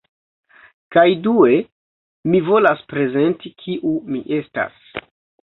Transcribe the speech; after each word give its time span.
Kaj 0.95 1.03
due, 1.27 1.59
mi 2.31 2.41
volas 2.47 2.83
prezenti 2.95 3.55
kiu 3.63 3.95
mi 4.15 4.27
estas 4.43 4.93